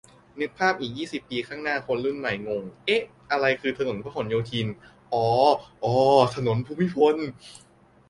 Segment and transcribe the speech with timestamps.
[0.39, 3.01] นึกภาพอีกยี่สิบปีข้างหน้า คนรุ่นใหม่งง เอ๊ะ
[3.31, 4.67] อะไรคือถนนพหลโยธิน
[5.13, 5.27] อ๋อ
[5.83, 7.15] ออออ ถนนภูมิพล